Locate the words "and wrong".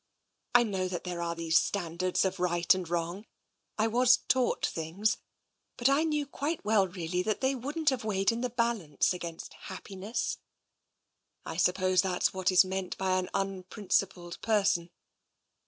2.73-3.27